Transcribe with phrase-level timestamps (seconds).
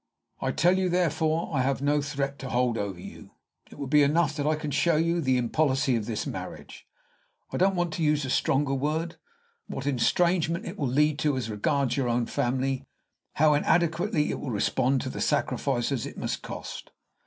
[0.39, 3.35] I tell you, therefore, I have no threat to hold over you.
[3.69, 6.87] It will be enough that I can show you the impolicy of this marriage,
[7.51, 9.17] I don't want to use a stronger word,
[9.67, 12.83] what estrangement it will lead to as regards your own family,
[13.33, 16.89] how inadequately it will respond to the sacrifices it must cost."